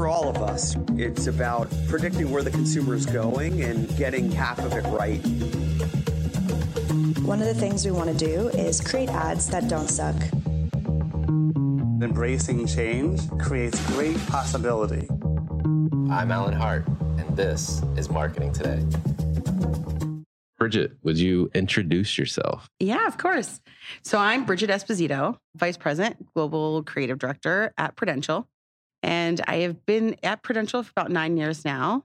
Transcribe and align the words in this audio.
For 0.00 0.08
all 0.08 0.30
of 0.30 0.38
us, 0.38 0.76
it's 0.96 1.26
about 1.26 1.70
predicting 1.86 2.30
where 2.30 2.42
the 2.42 2.50
consumer 2.50 2.94
is 2.94 3.04
going 3.04 3.60
and 3.60 3.86
getting 3.98 4.32
half 4.32 4.58
of 4.58 4.72
it 4.72 4.86
right. 4.86 5.18
One 7.22 7.42
of 7.42 7.46
the 7.46 7.54
things 7.54 7.84
we 7.84 7.90
want 7.90 8.08
to 8.08 8.16
do 8.16 8.48
is 8.48 8.80
create 8.80 9.10
ads 9.10 9.48
that 9.48 9.68
don't 9.68 9.88
suck. 9.88 10.16
Embracing 12.02 12.66
change 12.66 13.28
creates 13.40 13.78
great 13.88 14.16
possibility. 14.28 15.06
I'm 16.10 16.32
Alan 16.32 16.54
Hart, 16.54 16.88
and 17.18 17.36
this 17.36 17.82
is 17.98 18.08
Marketing 18.08 18.54
Today. 18.54 18.82
Bridget, 20.58 20.92
would 21.02 21.18
you 21.18 21.50
introduce 21.52 22.16
yourself? 22.16 22.70
Yeah, 22.78 23.06
of 23.06 23.18
course. 23.18 23.60
So 24.02 24.16
I'm 24.16 24.46
Bridget 24.46 24.70
Esposito, 24.70 25.36
Vice 25.56 25.76
President, 25.76 26.26
Global 26.32 26.82
Creative 26.84 27.18
Director 27.18 27.74
at 27.76 27.96
Prudential. 27.96 28.48
And 29.02 29.40
I 29.46 29.56
have 29.56 29.86
been 29.86 30.16
at 30.22 30.42
Prudential 30.42 30.82
for 30.82 30.90
about 30.90 31.10
nine 31.10 31.36
years 31.36 31.64
now. 31.64 32.04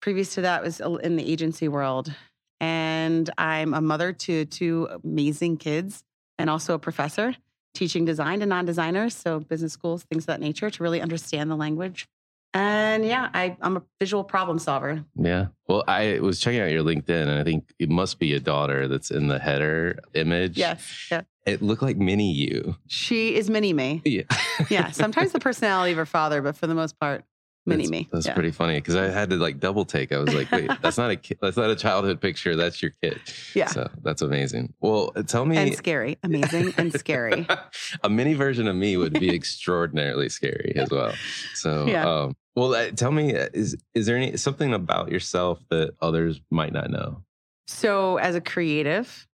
Previous 0.00 0.34
to 0.34 0.40
that 0.42 0.62
was 0.62 0.80
in 0.80 1.16
the 1.16 1.30
agency 1.30 1.68
world. 1.68 2.12
And 2.60 3.30
I'm 3.38 3.74
a 3.74 3.80
mother 3.80 4.12
to 4.12 4.44
two 4.44 4.88
amazing 5.04 5.56
kids 5.56 6.04
and 6.38 6.50
also 6.50 6.74
a 6.74 6.78
professor 6.78 7.36
teaching 7.74 8.04
design 8.04 8.40
to 8.40 8.46
non-designers, 8.46 9.16
so 9.16 9.40
business 9.40 9.72
schools, 9.72 10.02
things 10.04 10.24
of 10.24 10.26
that 10.26 10.40
nature, 10.40 10.68
to 10.68 10.82
really 10.82 11.00
understand 11.00 11.50
the 11.50 11.56
language. 11.56 12.06
And 12.54 13.04
yeah, 13.04 13.30
I, 13.32 13.56
I'm 13.62 13.78
a 13.78 13.82
visual 13.98 14.24
problem 14.24 14.58
solver. 14.58 15.04
Yeah. 15.16 15.46
Well, 15.68 15.84
I 15.88 16.18
was 16.20 16.38
checking 16.38 16.60
out 16.60 16.70
your 16.70 16.82
LinkedIn, 16.82 17.22
and 17.22 17.30
I 17.30 17.44
think 17.44 17.72
it 17.78 17.88
must 17.88 18.18
be 18.18 18.34
a 18.34 18.40
daughter 18.40 18.88
that's 18.88 19.10
in 19.10 19.28
the 19.28 19.38
header 19.38 19.98
image. 20.14 20.58
Yes. 20.58 21.08
Yeah. 21.10 21.22
It 21.46 21.62
looked 21.62 21.82
like 21.82 21.96
mini 21.96 22.30
you. 22.30 22.76
She 22.88 23.34
is 23.34 23.48
mini 23.48 23.72
me. 23.72 24.02
Yeah. 24.04 24.22
yeah. 24.68 24.90
Sometimes 24.90 25.32
the 25.32 25.40
personality 25.40 25.92
of 25.92 25.98
her 25.98 26.06
father, 26.06 26.42
but 26.42 26.56
for 26.56 26.66
the 26.66 26.74
most 26.74 27.00
part, 27.00 27.24
mini 27.66 27.84
that's, 27.84 27.90
me. 27.90 28.08
That's 28.12 28.26
yeah. 28.26 28.34
pretty 28.34 28.50
funny 28.50 28.74
because 28.74 28.96
I 28.96 29.08
had 29.08 29.30
to 29.30 29.36
like 29.36 29.58
double 29.60 29.84
take. 29.84 30.12
I 30.12 30.18
was 30.18 30.34
like, 30.34 30.50
wait, 30.50 30.70
that's 30.82 30.98
not 30.98 31.10
a 31.10 31.16
ki- 31.16 31.38
that's 31.40 31.56
not 31.56 31.70
a 31.70 31.76
childhood 31.76 32.20
picture. 32.20 32.56
That's 32.56 32.82
your 32.82 32.92
kid. 33.02 33.20
Yeah. 33.54 33.66
So 33.66 33.90
that's 34.02 34.22
amazing. 34.22 34.74
Well, 34.80 35.10
tell 35.26 35.44
me. 35.44 35.56
And 35.56 35.74
scary, 35.74 36.18
amazing, 36.22 36.74
and 36.76 36.92
scary. 36.92 37.46
a 38.02 38.10
mini 38.10 38.34
version 38.34 38.68
of 38.68 38.76
me 38.76 38.96
would 38.96 39.18
be 39.18 39.34
extraordinarily 39.34 40.28
scary 40.28 40.74
as 40.76 40.90
well. 40.90 41.14
So 41.54 41.86
Yeah. 41.86 42.08
um, 42.08 42.36
well, 42.54 42.74
uh, 42.74 42.90
tell 42.90 43.12
me, 43.12 43.34
uh, 43.34 43.48
is 43.54 43.76
is 43.94 44.06
there 44.06 44.16
any 44.16 44.36
something 44.36 44.74
about 44.74 45.10
yourself 45.10 45.60
that 45.70 45.94
others 46.00 46.40
might 46.50 46.72
not 46.72 46.90
know? 46.90 47.22
So, 47.66 48.18
as 48.18 48.34
a 48.34 48.40
creative, 48.40 49.26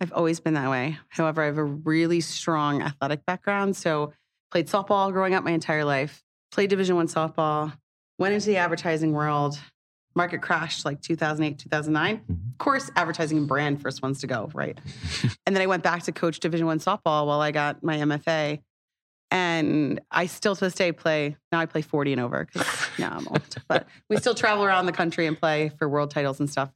I've 0.00 0.12
always 0.12 0.40
been 0.40 0.54
that 0.54 0.70
way. 0.70 0.98
However, 1.08 1.42
I 1.42 1.46
have 1.46 1.58
a 1.58 1.64
really 1.64 2.20
strong 2.20 2.82
athletic 2.82 3.24
background. 3.24 3.76
So, 3.76 4.12
played 4.50 4.66
softball 4.66 5.12
growing 5.12 5.34
up 5.34 5.44
my 5.44 5.52
entire 5.52 5.84
life. 5.84 6.24
Played 6.50 6.70
Division 6.70 6.96
One 6.96 7.08
softball. 7.08 7.72
Went 8.18 8.34
into 8.34 8.46
the 8.46 8.56
advertising 8.56 9.12
world. 9.12 9.58
Market 10.14 10.40
crashed 10.40 10.86
like 10.86 11.02
2008, 11.02 11.58
2009. 11.58 12.22
Of 12.28 12.58
course, 12.58 12.90
advertising 12.96 13.36
and 13.36 13.46
brand 13.46 13.82
first 13.82 14.02
ones 14.02 14.20
to 14.22 14.26
go, 14.26 14.50
right? 14.54 14.78
and 15.46 15.54
then 15.54 15.62
I 15.62 15.66
went 15.66 15.82
back 15.82 16.04
to 16.04 16.12
coach 16.12 16.40
Division 16.40 16.66
One 16.66 16.80
softball 16.80 17.26
while 17.26 17.40
I 17.40 17.52
got 17.52 17.84
my 17.84 17.98
MFA. 17.98 18.60
And 19.30 20.00
I 20.10 20.26
still 20.26 20.54
to 20.54 20.64
this 20.64 20.74
day 20.74 20.92
play. 20.92 21.36
Now 21.50 21.58
I 21.58 21.66
play 21.66 21.82
40 21.82 22.12
and 22.12 22.20
over 22.20 22.44
because 22.46 22.66
now 22.98 23.16
I'm 23.18 23.26
old. 23.28 23.42
But 23.68 23.86
we 24.08 24.16
still 24.18 24.34
travel 24.34 24.64
around 24.64 24.86
the 24.86 24.92
country 24.92 25.26
and 25.26 25.38
play 25.38 25.70
for 25.78 25.88
world 25.88 26.10
titles 26.12 26.38
and 26.38 26.48
stuff. 26.48 26.70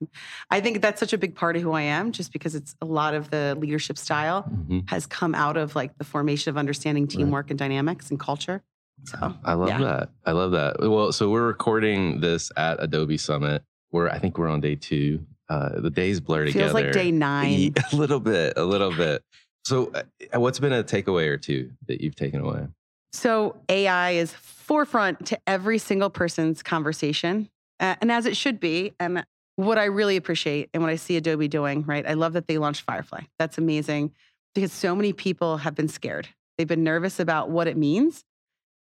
I 0.50 0.60
think 0.60 0.81
that's 0.81 0.99
such 0.99 1.12
a 1.12 1.19
big 1.19 1.37
part 1.37 1.55
of 1.56 1.62
who 1.62 1.72
I 1.72 1.83
am, 1.83 2.10
just 2.10 2.33
because 2.33 2.55
it's 2.56 2.75
a 2.83 2.84
lot 2.87 3.15
of 3.15 3.31
the 3.31 3.56
leadership 3.59 3.97
style 3.99 4.43
Mhm. 4.50 4.89
has 4.91 5.06
come 5.06 5.34
out 5.34 5.56
of 5.56 5.77
like 5.77 5.97
the 5.99 6.05
formation 6.05 6.50
of 6.50 6.56
understanding 6.59 7.06
teamwork 7.06 7.50
and 7.50 7.59
dynamics 7.59 8.10
and 8.10 8.19
culture. 8.19 8.62
So 9.05 9.34
I 9.44 9.55
love 9.55 9.69
yeah. 9.69 9.78
that. 9.78 10.09
I 10.27 10.33
love 10.33 10.51
that. 10.53 10.80
Well, 10.80 11.13
so 11.13 11.30
we're 11.30 11.47
recording 11.47 12.21
this 12.21 12.51
at 12.57 12.83
Adobe 12.83 13.16
Summit. 13.16 13.63
We're 13.92 14.09
I 14.09 14.19
think 14.19 14.39
we're 14.39 14.48
on 14.48 14.60
day 14.60 14.75
two. 14.75 15.25
Uh, 15.48 15.80
the 15.80 15.91
days 15.91 16.21
blur 16.21 16.45
Feels 16.45 16.53
together. 16.53 16.72
Feels 16.75 16.84
like 16.84 16.92
day 16.92 17.10
nine. 17.10 17.75
A 17.92 17.97
little 17.97 18.21
bit, 18.21 18.53
a 18.57 18.65
little 18.65 18.95
bit. 18.95 19.22
So, 19.65 19.92
uh, 19.92 20.41
what's 20.41 20.59
been 20.59 20.72
a 20.72 20.83
takeaway 20.83 21.28
or 21.28 21.36
two 21.36 21.71
that 21.86 22.01
you've 22.01 22.16
taken 22.16 22.41
away? 22.41 22.66
So 23.12 23.57
AI 23.68 24.12
is 24.12 24.33
forefront 24.33 25.27
to 25.27 25.39
every 25.47 25.78
single 25.78 26.10
person's 26.10 26.62
conversation, 26.62 27.48
uh, 27.80 27.97
and 28.01 28.10
as 28.12 28.27
it 28.27 28.36
should 28.36 28.60
be. 28.60 28.95
And 29.01 29.24
what 29.57 29.78
I 29.78 29.84
really 29.84 30.16
appreciate 30.16 30.71
and 30.72 30.83
what 30.83 30.91
I 30.91 30.97
see 30.97 31.16
Adobe 31.16 31.48
doing, 31.48 31.84
right? 31.84 32.07
I 32.07 32.15
love 32.15 32.34
that 32.34 32.47
they 32.47 32.59
launched 32.59 32.83
Firefly. 32.83 33.22
That's 33.39 33.59
amazing 33.59 34.12
because 34.54 34.72
so 34.72 34.95
many 34.95 35.12
people 35.12 35.59
have 35.59 35.74
been 35.74 35.89
scared. 35.89 36.28
They've 36.56 36.68
been 36.68 36.84
nervous 36.84 37.21
about 37.21 37.51
what 37.51 37.66
it 37.66 37.77
means, 37.77 38.24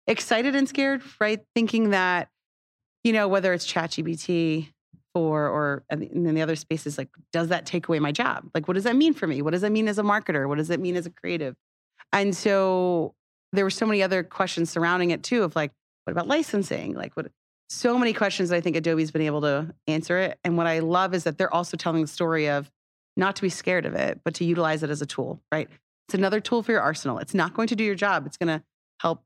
excited 0.08 0.56
and 0.56 0.68
scared, 0.70 1.02
right? 1.20 1.42
Thinking 1.56 1.90
that, 1.90 2.30
you 3.04 3.14
know, 3.14 3.28
whether 3.28 3.54
it's 3.54 3.66
ChatGPT 3.66 4.70
or 5.14 5.48
or 5.48 5.84
and 5.90 6.08
then 6.26 6.36
the 6.36 6.42
other 6.42 6.56
spaces, 6.56 6.98
like, 6.98 7.10
does 7.34 7.50
that 7.50 7.66
take 7.66 7.88
away 7.88 8.00
my 8.00 8.12
job? 8.12 8.50
Like, 8.54 8.68
what 8.68 8.76
does 8.76 8.86
that 8.86 8.96
mean 8.96 9.14
for 9.14 9.28
me? 9.28 9.42
What 9.42 9.52
does 9.52 9.62
that 9.62 9.72
mean 9.72 9.88
as 9.88 9.98
a 9.98 10.04
marketer? 10.04 10.48
What 10.48 10.58
does 10.58 10.70
that 10.70 10.80
mean 10.80 10.96
as 10.96 11.06
a 11.06 11.10
creative? 11.10 11.56
And 12.14 12.36
so 12.36 13.16
there 13.54 13.66
were 13.66 13.70
so 13.70 13.86
many 13.86 14.02
other 14.04 14.24
questions 14.24 14.70
surrounding 14.70 15.12
it 15.12 15.24
too 15.24 15.44
of 15.44 15.56
like, 15.56 15.72
what 16.06 16.12
about 16.12 16.28
licensing? 16.28 16.94
Like 16.94 17.14
what 17.16 17.32
so 17.70 17.98
many 17.98 18.12
questions 18.12 18.52
I 18.52 18.60
think 18.60 18.76
Adobe's 18.76 19.12
been 19.12 19.22
able 19.22 19.42
to 19.42 19.74
answer 19.88 20.18
it. 20.20 20.38
And 20.44 20.58
what 20.58 20.68
I 20.68 20.80
love 20.80 21.14
is 21.14 21.24
that 21.24 21.38
they're 21.38 21.54
also 21.54 21.78
telling 21.78 22.02
the 22.02 22.08
story 22.08 22.50
of 22.50 22.70
not 23.16 23.38
to 23.38 23.42
be 23.42 23.50
scared 23.50 23.86
of 23.86 23.94
it, 23.94 24.20
but 24.26 24.34
to 24.36 24.46
utilize 24.46 24.84
it 24.84 24.90
as 24.90 25.02
a 25.02 25.06
tool, 25.06 25.42
right? 25.54 25.70
It's 26.08 26.14
another 26.14 26.42
tool 26.42 26.64
for 26.64 26.74
your 26.74 26.82
arsenal. 26.82 27.20
It's 27.20 27.34
not 27.34 27.54
going 27.54 27.70
to 27.70 27.76
do 27.76 27.84
your 27.86 27.96
job. 27.96 28.26
It's 28.26 28.36
going 28.36 28.60
to 28.60 28.64
help 29.00 29.24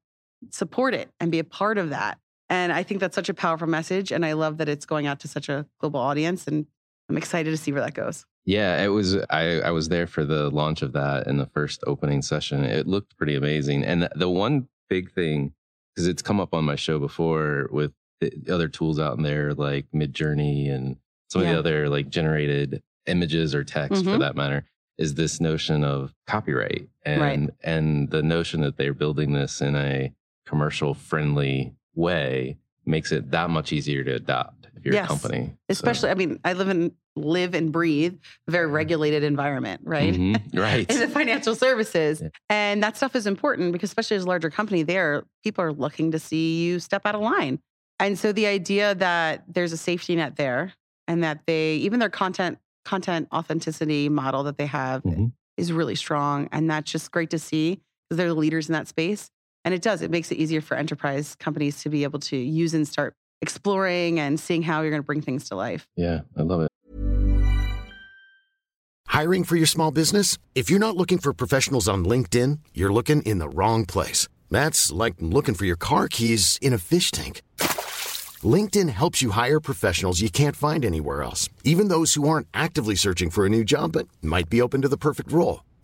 support 0.52 0.94
it 0.94 1.10
and 1.20 1.32
be 1.32 1.40
a 1.40 1.44
part 1.44 1.80
of 1.80 1.90
that. 1.90 2.20
And 2.50 2.72
I 2.72 2.84
think 2.84 3.00
that's 3.00 3.16
such 3.16 3.30
a 3.30 3.34
powerful 3.34 3.68
message. 3.68 4.12
And 4.12 4.26
I 4.26 4.34
love 4.34 4.58
that 4.58 4.70
it's 4.70 4.86
going 4.86 5.08
out 5.08 5.20
to 5.22 5.28
such 5.28 5.50
a 5.50 5.66
global 5.80 6.00
audience. 6.00 6.48
And 6.48 6.68
I'm 7.10 7.18
excited 7.18 7.52
to 7.52 7.58
see 7.58 7.72
where 7.72 7.82
that 7.82 7.94
goes. 7.94 8.26
Yeah, 8.46 8.84
it 8.84 8.90
was. 8.90 9.16
I, 9.32 9.62
I 9.62 9.72
was 9.72 9.90
there 9.90 10.06
for 10.06 10.24
the 10.24 10.52
launch 10.52 10.84
of 10.84 10.94
that 10.94 11.26
in 11.26 11.38
the 11.38 11.48
first 11.48 11.84
opening 11.88 12.22
session. 12.22 12.64
It 12.64 12.88
looked 12.88 13.18
pretty 13.18 13.36
amazing. 13.36 13.84
And 13.84 14.08
the 14.16 14.30
one 14.30 14.68
big 14.88 15.12
thing, 15.12 15.54
because 15.96 16.08
it's 16.08 16.22
come 16.22 16.40
up 16.40 16.54
on 16.54 16.64
my 16.64 16.76
show 16.76 17.00
before 17.00 17.68
with 17.72 17.92
the 18.22 18.32
other 18.52 18.68
tools 18.68 19.00
out 19.00 19.18
in 19.18 19.24
there 19.24 19.54
like 19.54 19.88
Midjourney 19.94 20.72
and 20.72 20.98
some 21.30 21.42
yeah. 21.42 21.50
of 21.50 21.54
the 21.54 21.60
other 21.60 21.90
like 21.90 22.10
generated 22.10 22.84
images 23.08 23.56
or 23.56 23.64
text 23.64 24.04
mm-hmm. 24.04 24.14
for 24.14 24.20
that 24.20 24.36
matter, 24.36 24.66
is 24.98 25.16
this 25.16 25.42
notion 25.42 25.84
of 25.84 26.14
copyright 26.28 26.88
and 27.04 27.22
right. 27.22 27.50
and 27.64 28.10
the 28.12 28.24
notion 28.24 28.62
that 28.62 28.78
they're 28.78 28.94
building 28.94 29.34
this 29.34 29.62
in 29.62 29.76
a 29.76 30.14
commercial 30.46 30.94
friendly 30.94 31.74
way 31.96 32.58
makes 32.86 33.12
it 33.12 33.32
that 33.32 33.50
much 33.50 33.74
easier 33.74 34.04
to 34.04 34.16
adopt 34.16 34.68
if 34.76 34.86
you're 34.86 34.94
yes. 34.94 35.06
a 35.06 35.08
company. 35.08 35.54
Especially, 35.70 36.08
so. 36.08 36.12
I 36.12 36.16
mean, 36.16 36.40
I 36.44 36.54
live 36.54 36.70
in 36.70 36.94
live 37.16 37.54
and 37.54 37.72
breathe 37.72 38.18
a 38.48 38.52
very 38.52 38.68
regulated 38.68 39.24
environment, 39.24 39.82
right? 39.84 40.14
Mm-hmm. 40.14 40.60
Right. 40.60 40.90
in 40.90 41.00
the 41.00 41.08
financial 41.08 41.56
services. 41.56 42.22
Yeah. 42.22 42.30
And 42.50 42.84
that 42.84 42.98
stuff 42.98 43.16
is 43.16 43.28
important 43.28 43.72
because 43.72 43.90
especially 43.90 44.18
as 44.18 44.24
a 44.24 44.28
larger 44.28 44.50
company 44.50 44.84
there, 44.84 45.24
people 45.44 45.64
are 45.64 45.74
looking 45.74 46.12
to 46.12 46.20
see 46.20 46.64
you 46.64 46.80
step 46.80 47.06
out 47.06 47.16
of 47.16 47.22
line. 47.22 47.60
And 48.00 48.18
so 48.20 48.32
the 48.32 48.48
idea 48.48 48.96
that 48.96 49.44
there's 49.48 49.72
a 49.72 49.78
safety 49.78 50.16
net 50.16 50.36
there 50.36 50.74
and 51.08 51.24
that 51.24 51.42
they 51.46 51.76
even 51.76 52.00
their 52.00 52.10
content 52.10 52.60
content 52.84 53.28
authenticity 53.34 54.10
model 54.10 54.44
that 54.44 54.58
they 54.58 54.66
have 54.68 55.02
mm-hmm. 55.04 55.28
is 55.58 55.72
really 55.72 55.96
strong 55.96 56.48
and 56.52 56.70
that's 56.70 56.92
just 56.92 57.12
great 57.12 57.32
to 57.32 57.40
see 57.40 57.82
because 58.08 58.18
they're 58.18 58.28
the 58.28 58.36
leaders 58.36 58.70
in 58.70 58.74
that 58.74 58.88
space. 58.88 59.32
And 59.66 59.74
it 59.74 59.82
does. 59.82 60.02
It 60.02 60.12
makes 60.12 60.32
it 60.32 60.36
easier 60.36 60.62
for 60.62 60.78
enterprise 60.78 61.36
companies 61.36 61.82
to 61.82 61.90
be 61.90 62.04
able 62.04 62.20
to 62.20 62.38
use 62.38 62.74
and 62.74 62.88
start 62.88 63.16
exploring 63.42 64.20
and 64.20 64.40
seeing 64.40 64.62
how 64.62 64.82
you're 64.82 64.92
going 64.92 65.02
to 65.02 65.06
bring 65.06 65.22
things 65.22 65.50
to 65.50 65.56
life. 65.56 65.88
Yeah, 65.98 66.22
I 66.38 66.44
love 66.44 66.62
it. 66.62 66.70
Hiring 69.08 69.44
for 69.44 69.56
your 69.56 69.66
small 69.66 69.92
business? 69.92 70.38
If 70.54 70.70
you're 70.70 70.80
not 70.80 70.96
looking 70.96 71.18
for 71.18 71.34
professionals 71.34 71.88
on 71.88 72.06
LinkedIn, 72.06 72.60
you're 72.74 72.94
looking 72.94 73.22
in 73.24 73.40
the 73.40 73.50
wrong 73.50 73.86
place. 73.86 74.28
That's 74.52 74.92
like 74.92 75.16
looking 75.20 75.56
for 75.56 75.66
your 75.66 75.78
car 75.78 76.08
keys 76.08 76.60
in 76.62 76.74
a 76.74 76.78
fish 76.78 77.12
tank. 77.12 77.42
LinkedIn 78.44 78.90
helps 78.90 79.22
you 79.22 79.32
hire 79.32 79.60
professionals 79.60 80.22
you 80.22 80.30
can't 80.30 80.56
find 80.56 80.86
anywhere 80.86 81.24
else, 81.24 81.50
even 81.64 81.88
those 81.88 82.14
who 82.14 82.28
aren't 82.28 82.48
actively 82.54 82.96
searching 82.96 83.30
for 83.30 83.46
a 83.46 83.50
new 83.50 83.64
job 83.64 83.94
but 83.94 84.08
might 84.22 84.50
be 84.50 84.62
open 84.62 84.82
to 84.82 84.90
the 84.90 84.98
perfect 84.98 85.32
role. 85.32 85.64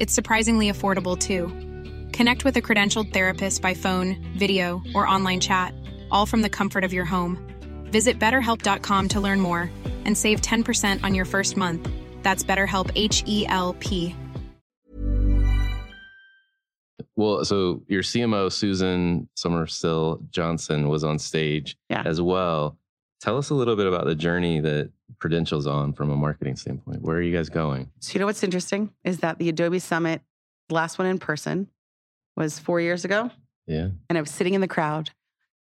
It's 0.00 0.14
surprisingly 0.14 0.72
affordable 0.72 1.16
too. 1.16 1.48
Connect 2.16 2.42
with 2.42 2.56
a 2.56 2.62
credentialed 2.62 3.12
therapist 3.12 3.60
by 3.60 3.74
phone, 3.74 4.16
video, 4.38 4.82
or 4.94 5.06
online 5.06 5.40
chat, 5.40 5.74
all 6.10 6.24
from 6.24 6.40
the 6.40 6.48
comfort 6.48 6.84
of 6.84 6.92
your 6.94 7.04
home. 7.04 7.36
Visit 7.92 8.18
betterhelp.com 8.18 9.08
to 9.08 9.20
learn 9.20 9.40
more 9.40 9.70
and 10.06 10.16
save 10.16 10.40
10% 10.40 11.04
on 11.04 11.14
your 11.14 11.26
first 11.26 11.58
month. 11.58 11.86
That's 12.22 12.42
BetterHelp 12.42 12.90
H 12.94 13.22
E 13.26 13.46
L 13.46 13.76
P. 13.78 14.16
Well, 17.16 17.44
so 17.44 17.82
your 17.86 18.02
CMO, 18.02 18.50
Susan 18.50 19.28
Somersille 19.36 20.26
Johnson, 20.30 20.88
was 20.88 21.04
on 21.04 21.18
stage 21.18 21.76
yeah. 21.90 22.04
as 22.06 22.22
well. 22.22 22.78
Tell 23.20 23.36
us 23.36 23.50
a 23.50 23.54
little 23.54 23.76
bit 23.76 23.86
about 23.86 24.06
the 24.06 24.14
journey 24.14 24.60
that 24.60 24.90
Prudential's 25.18 25.66
on 25.66 25.92
from 25.92 26.10
a 26.10 26.16
marketing 26.16 26.56
standpoint. 26.56 27.02
Where 27.02 27.16
are 27.16 27.22
you 27.22 27.36
guys 27.36 27.50
going? 27.50 27.90
So, 28.00 28.14
you 28.14 28.20
know 28.20 28.26
what's 28.26 28.42
interesting 28.42 28.92
is 29.04 29.18
that 29.18 29.38
the 29.38 29.48
Adobe 29.50 29.78
Summit, 29.78 30.22
last 30.70 30.98
one 30.98 31.06
in 31.06 31.18
person, 31.18 31.68
was 32.36 32.58
four 32.58 32.80
years 32.80 33.04
ago. 33.04 33.30
Yeah. 33.66 33.88
And 34.08 34.16
I 34.16 34.20
was 34.20 34.30
sitting 34.30 34.54
in 34.54 34.62
the 34.62 34.68
crowd 34.68 35.10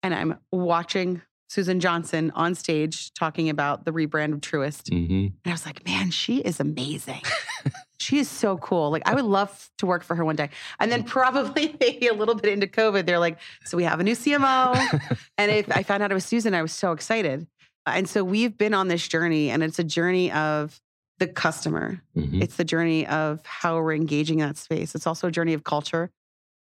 and 0.04 0.14
I'm 0.14 0.38
watching 0.52 1.22
Susan 1.50 1.80
Johnson 1.80 2.32
on 2.36 2.54
stage 2.54 3.14
talking 3.14 3.50
about 3.50 3.86
the 3.86 3.92
rebrand 3.92 4.34
of 4.34 4.42
Truist. 4.42 4.90
Mm-hmm. 4.92 5.14
And 5.14 5.34
I 5.46 5.52
was 5.52 5.66
like, 5.66 5.86
man, 5.86 6.12
she 6.12 6.40
is 6.40 6.60
amazing. 6.60 7.22
she 8.00 8.20
is 8.20 8.30
so 8.30 8.58
cool. 8.58 8.92
Like, 8.92 9.08
I 9.08 9.16
would 9.16 9.26
love 9.26 9.70
to 9.80 9.86
work 9.86 10.04
for 10.04 10.16
her 10.16 10.24
one 10.24 10.36
day. 10.36 10.50
And 10.80 10.92
then 10.92 11.04
probably 11.04 11.76
maybe 11.80 12.08
a 12.08 12.14
little 12.14 12.36
bit 12.36 12.52
into 12.52 12.68
COVID, 12.68 13.06
they're 13.06 13.20
like, 13.20 13.40
so 13.66 13.78
we 13.78 13.84
have 13.84 14.00
a 14.00 14.04
new 14.04 14.16
CMO. 14.16 15.18
and 15.38 15.52
if 15.52 15.76
I 15.76 15.84
found 15.84 16.04
out 16.04 16.12
it 16.12 16.14
was 16.14 16.26
Susan, 16.26 16.54
I 16.54 16.62
was 16.62 16.72
so 16.72 16.92
excited. 16.92 17.48
And 17.86 18.08
so 18.08 18.24
we've 18.24 18.58
been 18.58 18.74
on 18.74 18.90
this 18.90 19.08
journey, 19.08 19.50
and 19.50 19.64
it's 19.64 19.80
a 19.80 19.84
journey 19.84 20.32
of 20.32 20.80
the 21.20 21.28
customer. 21.28 22.02
Mm-hmm. 22.16 22.42
It's 22.42 22.58
the 22.58 22.66
journey 22.66 23.08
of 23.08 23.44
how 23.46 23.78
we're 23.78 23.94
engaging 23.94 24.40
in 24.40 24.48
that 24.48 24.58
space. 24.58 24.94
It's 24.94 25.08
also 25.08 25.28
a 25.28 25.32
journey 25.32 25.54
of 25.54 25.64
culture, 25.64 26.12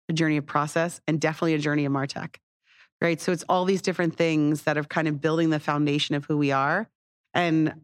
a 0.09 0.13
journey 0.13 0.37
of 0.37 0.47
process, 0.47 1.01
and 1.09 1.21
definitely 1.21 1.55
a 1.55 1.59
journey 1.59 1.85
of 1.87 1.93
Martech 1.93 2.37
right? 3.01 3.21
So 3.21 3.33
it's 3.33 3.45
all 3.49 3.65
these 3.65 3.83
different 3.83 4.17
things 4.17 4.63
that 4.63 4.77
are 4.77 4.85
kind 4.85 5.09
of 5.09 5.21
building 5.21 5.51
the 5.51 5.61
foundation 5.61 6.15
of 6.15 6.25
who 6.25 6.37
we 6.37 6.51
are. 6.53 6.89
And 7.35 7.75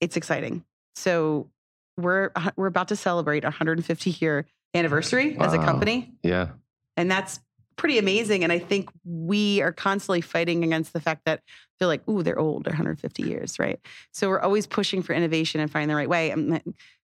it's 0.00 0.16
exciting. 0.16 0.64
So 0.94 1.50
we're 1.96 2.30
uh, 2.34 2.50
we're 2.56 2.66
about 2.66 2.88
to 2.88 2.96
celebrate 2.96 3.44
our 3.44 3.50
150 3.50 4.10
year 4.10 4.46
anniversary 4.74 5.36
wow. 5.36 5.46
as 5.46 5.54
a 5.54 5.58
company. 5.58 6.12
Yeah. 6.22 6.48
And 6.96 7.10
that's 7.10 7.40
pretty 7.76 7.98
amazing. 7.98 8.42
And 8.42 8.52
I 8.52 8.58
think 8.58 8.90
we 9.04 9.60
are 9.60 9.72
constantly 9.72 10.20
fighting 10.20 10.64
against 10.64 10.92
the 10.92 11.00
fact 11.00 11.22
that 11.26 11.42
they're 11.78 11.88
like, 11.88 12.06
ooh, 12.08 12.22
they're 12.22 12.38
old, 12.38 12.64
they're 12.64 12.72
150 12.72 13.22
years, 13.22 13.58
right? 13.58 13.78
So 14.12 14.28
we're 14.28 14.40
always 14.40 14.66
pushing 14.66 15.02
for 15.02 15.12
innovation 15.12 15.60
and 15.60 15.70
finding 15.70 15.88
the 15.88 15.94
right 15.94 16.08
way. 16.08 16.30
And 16.30 16.62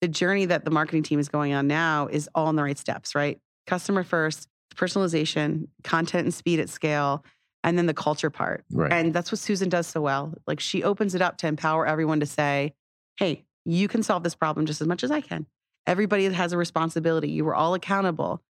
the 0.01 0.07
journey 0.07 0.45
that 0.45 0.65
the 0.65 0.71
marketing 0.71 1.03
team 1.03 1.19
is 1.19 1.29
going 1.29 1.53
on 1.53 1.67
now 1.67 2.07
is 2.07 2.29
all 2.35 2.49
in 2.49 2.55
the 2.55 2.63
right 2.63 2.77
steps, 2.77 3.15
right? 3.15 3.39
Customer 3.65 4.03
first, 4.03 4.47
personalization, 4.75 5.67
content 5.83 6.25
and 6.25 6.33
speed 6.33 6.59
at 6.59 6.69
scale, 6.69 7.25
and 7.63 7.77
then 7.77 7.85
the 7.85 7.93
culture 7.93 8.29
part. 8.29 8.63
Right. 8.71 8.91
And 8.91 9.13
that's 9.13 9.31
what 9.31 9.39
Susan 9.39 9.69
does 9.69 9.87
so 9.87 10.01
well. 10.01 10.33
Like 10.47 10.59
she 10.59 10.83
opens 10.83 11.15
it 11.15 11.21
up 11.21 11.37
to 11.37 11.47
empower 11.47 11.85
everyone 11.85 12.19
to 12.19 12.25
say, 12.25 12.73
hey, 13.17 13.45
you 13.65 13.87
can 13.87 14.03
solve 14.03 14.23
this 14.23 14.35
problem 14.35 14.65
just 14.65 14.81
as 14.81 14.87
much 14.87 15.03
as 15.03 15.11
I 15.11 15.21
can. 15.21 15.45
Everybody 15.87 16.25
has 16.25 16.53
a 16.53 16.57
responsibility. 16.57 17.29
You 17.29 17.45
were 17.45 17.55
all 17.55 17.73
accountable. 17.73 18.41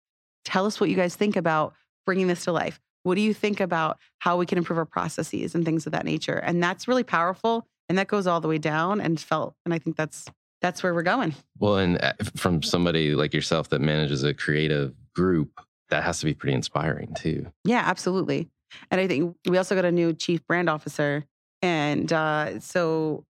Tell 0.44 0.66
us 0.66 0.80
what 0.80 0.90
you 0.90 0.96
guys 0.96 1.14
think 1.14 1.36
about 1.36 1.74
bringing 2.06 2.26
this 2.26 2.44
to 2.44 2.52
life. 2.52 2.80
What 3.02 3.14
do 3.14 3.20
you 3.20 3.32
think 3.32 3.60
about 3.60 3.98
how 4.18 4.36
we 4.36 4.46
can 4.46 4.58
improve 4.58 4.78
our 4.78 4.84
processes 4.84 5.54
and 5.54 5.64
things 5.64 5.86
of 5.86 5.92
that 5.92 6.04
nature? 6.04 6.36
And 6.36 6.62
that's 6.62 6.88
really 6.88 7.04
powerful. 7.04 7.66
And 7.88 7.98
that 7.98 8.08
goes 8.08 8.26
all 8.26 8.40
the 8.40 8.48
way 8.48 8.58
down 8.58 9.00
and 9.00 9.18
felt. 9.18 9.54
And 9.64 9.72
I 9.74 9.78
think 9.78 9.96
that's 9.96 10.26
that's 10.60 10.82
where 10.82 10.92
we're 10.92 11.02
going. 11.02 11.34
Well, 11.58 11.76
and 11.76 12.02
uh, 12.02 12.12
from 12.36 12.62
somebody 12.62 13.14
like 13.14 13.32
yourself 13.32 13.70
that 13.70 13.80
manages 13.80 14.22
a 14.22 14.34
creative 14.34 14.94
group, 15.14 15.60
that 15.88 16.04
has 16.04 16.20
to 16.20 16.26
be 16.26 16.34
pretty 16.34 16.54
inspiring 16.54 17.14
too. 17.14 17.50
Yeah, 17.64 17.82
absolutely. 17.86 18.48
And 18.90 19.00
I 19.00 19.08
think 19.08 19.36
we 19.46 19.56
also 19.56 19.74
got 19.74 19.84
a 19.84 19.92
new 19.92 20.12
chief 20.12 20.46
brand 20.46 20.68
officer. 20.68 21.24
And 21.62 22.12
uh, 22.12 22.60
so 22.60 23.24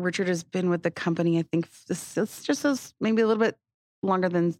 Richard 0.00 0.28
has 0.28 0.42
been 0.42 0.70
with 0.70 0.82
the 0.82 0.90
company, 0.90 1.38
I 1.38 1.42
think 1.42 1.68
it's 1.88 2.44
just 2.44 2.64
as 2.64 2.94
maybe 3.00 3.22
a 3.22 3.26
little 3.26 3.42
bit 3.42 3.56
longer 4.02 4.28
than 4.28 4.54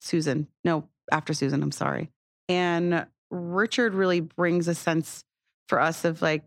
Susan. 0.00 0.48
No, 0.64 0.88
after 1.10 1.32
Susan, 1.32 1.62
I'm 1.62 1.72
sorry. 1.72 2.10
And 2.48 3.06
Richard 3.30 3.94
really 3.94 4.20
brings 4.20 4.68
a 4.68 4.74
sense 4.74 5.24
for 5.68 5.80
us 5.80 6.04
of 6.04 6.22
like 6.22 6.44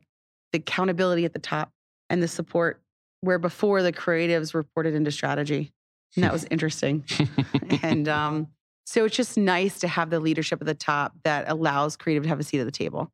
the 0.51 0.59
accountability 0.59 1.25
at 1.25 1.33
the 1.33 1.39
top 1.39 1.71
and 2.09 2.21
the 2.21 2.27
support 2.27 2.81
where 3.21 3.39
before 3.39 3.83
the 3.83 3.93
creatives 3.93 4.53
reported 4.53 4.95
into 4.95 5.11
strategy. 5.11 5.71
And 6.15 6.23
that 6.23 6.33
was 6.33 6.45
interesting. 6.51 7.05
and 7.83 8.07
um, 8.07 8.47
so 8.85 9.05
it's 9.05 9.15
just 9.15 9.37
nice 9.37 9.79
to 9.79 9.87
have 9.87 10.09
the 10.09 10.19
leadership 10.19 10.59
at 10.59 10.67
the 10.67 10.73
top 10.73 11.13
that 11.23 11.49
allows 11.49 11.95
creative 11.95 12.23
to 12.23 12.29
have 12.29 12.39
a 12.39 12.43
seat 12.43 12.59
at 12.59 12.65
the 12.65 12.71
table 12.71 13.11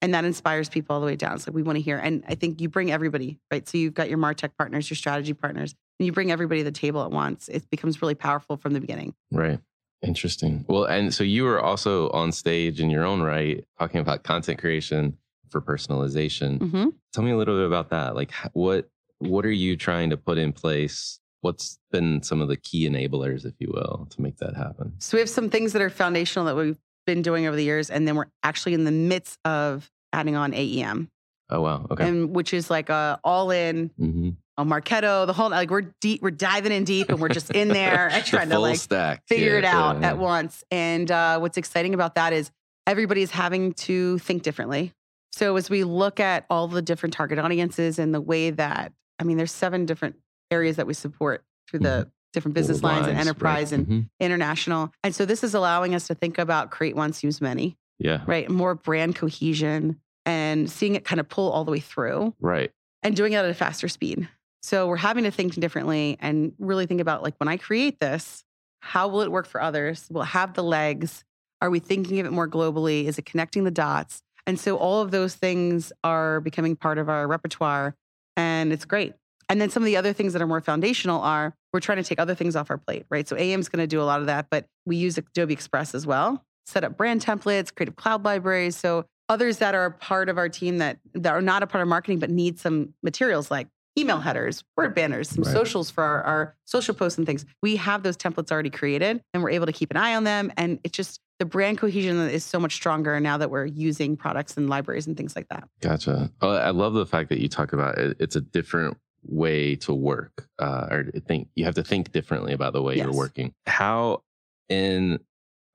and 0.00 0.14
that 0.14 0.24
inspires 0.24 0.68
people 0.68 0.94
all 0.94 1.00
the 1.00 1.06
way 1.06 1.16
down. 1.16 1.38
So 1.38 1.50
we 1.52 1.62
want 1.62 1.76
to 1.76 1.82
hear, 1.82 1.98
and 1.98 2.24
I 2.28 2.34
think 2.34 2.60
you 2.60 2.68
bring 2.68 2.90
everybody, 2.90 3.38
right? 3.50 3.68
So 3.68 3.78
you've 3.78 3.94
got 3.94 4.08
your 4.08 4.18
Martech 4.18 4.50
partners, 4.56 4.88
your 4.88 4.96
strategy 4.96 5.34
partners, 5.34 5.74
and 5.98 6.06
you 6.06 6.12
bring 6.12 6.30
everybody 6.30 6.60
to 6.60 6.64
the 6.64 6.70
table 6.70 7.02
at 7.02 7.10
once. 7.10 7.48
It 7.48 7.68
becomes 7.70 8.00
really 8.00 8.14
powerful 8.14 8.56
from 8.56 8.74
the 8.74 8.80
beginning. 8.80 9.14
Right. 9.32 9.58
Interesting. 10.02 10.64
Well, 10.68 10.84
and 10.84 11.12
so 11.12 11.24
you 11.24 11.44
were 11.44 11.60
also 11.60 12.08
on 12.10 12.30
stage 12.30 12.80
in 12.80 12.88
your 12.88 13.04
own 13.04 13.20
right 13.20 13.64
talking 13.78 14.00
about 14.00 14.22
content 14.22 14.60
creation 14.60 15.18
for 15.50 15.60
personalization. 15.60 16.58
Mm-hmm. 16.58 16.88
Tell 17.12 17.24
me 17.24 17.32
a 17.32 17.36
little 17.36 17.56
bit 17.56 17.66
about 17.66 17.90
that. 17.90 18.14
Like 18.14 18.32
what 18.52 18.88
what 19.18 19.44
are 19.44 19.50
you 19.50 19.76
trying 19.76 20.10
to 20.10 20.16
put 20.16 20.38
in 20.38 20.52
place? 20.52 21.18
What's 21.40 21.78
been 21.90 22.22
some 22.22 22.40
of 22.40 22.48
the 22.48 22.56
key 22.56 22.88
enablers, 22.88 23.44
if 23.44 23.54
you 23.58 23.70
will, 23.72 24.06
to 24.10 24.22
make 24.22 24.36
that 24.38 24.54
happen? 24.54 24.94
So 24.98 25.16
we 25.16 25.20
have 25.20 25.28
some 25.28 25.50
things 25.50 25.72
that 25.72 25.82
are 25.82 25.90
foundational 25.90 26.46
that 26.46 26.56
we've 26.56 26.78
been 27.08 27.22
doing 27.22 27.46
over 27.46 27.56
the 27.56 27.64
years, 27.64 27.88
and 27.90 28.06
then 28.06 28.14
we're 28.16 28.26
actually 28.42 28.74
in 28.74 28.84
the 28.84 28.92
midst 28.92 29.38
of 29.46 29.90
adding 30.12 30.36
on 30.36 30.52
AEM, 30.52 31.08
Oh 31.50 31.62
wow. 31.62 31.86
Okay. 31.90 32.06
and 32.06 32.36
which 32.36 32.52
is 32.52 32.68
like 32.70 32.90
a 32.90 33.18
all 33.24 33.50
in 33.50 33.90
hmm 33.98 34.30
a 34.58 34.64
Marketo, 34.64 35.24
the 35.24 35.32
whole 35.32 35.50
like 35.50 35.70
we're 35.70 35.92
deep, 36.00 36.20
we're 36.20 36.32
diving 36.32 36.72
in 36.72 36.82
deep, 36.84 37.08
and 37.10 37.20
we're 37.20 37.28
just 37.28 37.50
in 37.52 37.68
there 37.80 38.10
trying 38.26 38.48
to 38.50 38.58
like 38.58 38.76
stack. 38.80 39.22
figure 39.28 39.52
Yeah, 39.52 39.58
it 39.58 39.64
out 39.64 40.00
yeah, 40.00 40.08
at 40.08 40.18
once. 40.18 40.64
And 40.72 41.08
uh, 41.10 41.38
what's 41.38 41.56
exciting 41.56 41.94
about 41.94 42.16
that 42.16 42.32
is 42.32 42.50
everybody's 42.84 43.30
having 43.30 43.72
to 43.74 44.18
think 44.18 44.42
differently. 44.42 44.92
So 45.32 45.54
as 45.56 45.70
we 45.70 45.84
look 45.84 46.18
at 46.18 46.44
all 46.50 46.66
the 46.66 46.82
different 46.82 47.12
target 47.14 47.38
audiences 47.38 48.00
and 48.00 48.12
the 48.12 48.20
way 48.20 48.50
that, 48.50 48.92
I 49.20 49.24
mean, 49.24 49.36
there's 49.36 49.52
seven 49.52 49.86
different 49.86 50.16
areas 50.50 50.74
that 50.76 50.88
we 50.88 50.94
support 50.94 51.44
through 51.70 51.80
the 51.80 52.10
different 52.32 52.54
business 52.54 52.82
lines 52.82 53.06
and 53.06 53.18
enterprise 53.18 53.72
right. 53.72 53.78
and 53.80 53.86
Mhm. 53.86 54.08
international. 54.20 54.92
And 55.02 55.14
so 55.14 55.24
this 55.24 55.42
is 55.42 55.54
allowing 55.54 55.94
us 55.94 56.06
to 56.08 56.14
think 56.14 56.38
about 56.38 56.70
create 56.70 56.94
once, 56.96 57.22
use 57.24 57.40
many, 57.40 57.76
Yeah. 57.98 58.22
right? 58.26 58.48
More 58.50 58.74
brand 58.74 59.16
cohesion 59.16 60.00
and 60.26 60.70
seeing 60.70 60.94
it 60.94 61.04
kind 61.04 61.20
of 61.20 61.28
pull 61.28 61.50
all 61.50 61.64
the 61.64 61.70
way 61.70 61.80
through 61.80 62.34
Right. 62.40 62.70
and 63.02 63.16
doing 63.16 63.32
it 63.32 63.36
at 63.36 63.44
a 63.46 63.54
faster 63.54 63.88
speed. 63.88 64.28
So 64.62 64.86
we're 64.88 64.96
having 64.96 65.24
to 65.24 65.30
think 65.30 65.54
differently 65.54 66.18
and 66.20 66.52
really 66.58 66.86
think 66.86 67.00
about 67.00 67.22
like 67.22 67.34
when 67.38 67.48
I 67.48 67.56
create 67.56 68.00
this, 68.00 68.44
how 68.80 69.08
will 69.08 69.22
it 69.22 69.32
work 69.32 69.46
for 69.46 69.62
others? 69.62 70.06
Will 70.10 70.22
it 70.22 70.26
have 70.26 70.54
the 70.54 70.62
legs? 70.64 71.24
Are 71.62 71.70
we 71.70 71.78
thinking 71.78 72.20
of 72.20 72.26
it 72.26 72.32
more 72.32 72.48
globally? 72.48 73.04
Is 73.06 73.18
it 73.18 73.24
connecting 73.24 73.64
the 73.64 73.70
dots? 73.70 74.22
And 74.46 74.58
so 74.60 74.76
all 74.76 75.00
of 75.00 75.10
those 75.10 75.34
things 75.34 75.92
are 76.04 76.40
becoming 76.40 76.76
part 76.76 76.98
of 76.98 77.08
our 77.08 77.26
repertoire 77.26 77.94
and 78.36 78.72
it's 78.72 78.84
great. 78.84 79.14
And 79.48 79.60
then 79.60 79.70
some 79.70 79.82
of 79.82 79.86
the 79.86 79.96
other 79.96 80.12
things 80.12 80.32
that 80.34 80.42
are 80.42 80.46
more 80.46 80.60
foundational 80.60 81.20
are 81.22 81.54
we're 81.72 81.80
trying 81.80 81.98
to 81.98 82.04
take 82.04 82.18
other 82.20 82.34
things 82.34 82.56
off 82.56 82.70
our 82.70 82.78
plate, 82.78 83.06
right? 83.10 83.26
So 83.26 83.36
AEM 83.36 83.60
is 83.60 83.68
going 83.68 83.82
to 83.82 83.86
do 83.86 84.00
a 84.00 84.04
lot 84.04 84.20
of 84.20 84.26
that, 84.26 84.46
but 84.50 84.66
we 84.86 84.96
use 84.96 85.16
Adobe 85.18 85.52
Express 85.52 85.94
as 85.94 86.06
well, 86.06 86.44
set 86.66 86.84
up 86.84 86.96
brand 86.96 87.24
templates, 87.24 87.74
creative 87.74 87.96
cloud 87.96 88.24
libraries. 88.24 88.76
So 88.76 89.06
others 89.28 89.58
that 89.58 89.74
are 89.74 89.86
a 89.86 89.90
part 89.90 90.28
of 90.28 90.38
our 90.38 90.48
team 90.48 90.78
that, 90.78 90.98
that 91.14 91.32
are 91.32 91.42
not 91.42 91.62
a 91.62 91.66
part 91.66 91.82
of 91.82 91.88
marketing 91.88 92.18
but 92.18 92.30
need 92.30 92.58
some 92.58 92.94
materials 93.02 93.50
like 93.50 93.68
email 93.98 94.20
headers, 94.20 94.62
word 94.76 94.94
banners, 94.94 95.28
some 95.28 95.42
Right. 95.44 95.52
socials 95.52 95.90
for 95.90 96.04
our, 96.04 96.22
our 96.22 96.56
social 96.64 96.94
posts 96.94 97.18
and 97.18 97.26
things. 97.26 97.44
We 97.62 97.76
have 97.76 98.02
those 98.02 98.16
templates 98.16 98.52
already 98.52 98.70
created 98.70 99.20
and 99.34 99.42
we're 99.42 99.50
able 99.50 99.66
to 99.66 99.72
keep 99.72 99.90
an 99.90 99.96
eye 99.96 100.14
on 100.14 100.24
them. 100.24 100.52
And 100.56 100.78
it's 100.84 100.96
just 100.96 101.20
the 101.38 101.44
brand 101.44 101.78
cohesion 101.78 102.16
is 102.28 102.44
so 102.44 102.60
much 102.60 102.74
stronger 102.74 103.18
now 103.20 103.38
that 103.38 103.50
we're 103.50 103.66
using 103.66 104.16
products 104.16 104.56
and 104.56 104.68
libraries 104.68 105.06
and 105.06 105.16
things 105.16 105.34
like 105.34 105.48
that. 105.48 105.68
Gotcha. 105.80 106.30
Oh, 106.40 106.50
I 106.50 106.70
love 106.70 106.94
the 106.94 107.06
fact 107.06 107.28
that 107.30 107.40
you 107.40 107.48
talk 107.48 107.72
about 107.72 107.98
it. 107.98 108.16
It's 108.20 108.36
a 108.36 108.40
different 108.40 108.96
way 109.28 109.76
to 109.76 109.94
work, 109.94 110.46
uh, 110.58 110.86
or 110.90 111.04
think 111.26 111.48
you 111.54 111.64
have 111.64 111.74
to 111.74 111.84
think 111.84 112.12
differently 112.12 112.52
about 112.52 112.72
the 112.72 112.82
way 112.82 112.96
you're 112.96 113.12
working. 113.12 113.52
How 113.66 114.22
in 114.68 115.20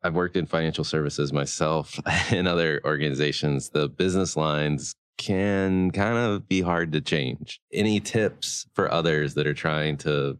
I've 0.03 0.15
worked 0.15 0.35
in 0.35 0.45
financial 0.45 0.83
services 0.83 1.31
myself 1.31 1.99
in 2.31 2.45
other 2.45 2.81
organizations. 2.83 3.69
The 3.69 3.87
business 3.87 4.35
lines 4.35 4.95
can 5.17 5.91
kind 5.91 6.17
of 6.17 6.47
be 6.47 6.61
hard 6.61 6.91
to 6.91 7.01
change. 7.01 7.61
Any 7.71 7.99
tips 7.99 8.67
for 8.73 8.91
others 8.91 9.35
that 9.35 9.47
are 9.47 9.53
trying 9.53 9.97
to 9.97 10.37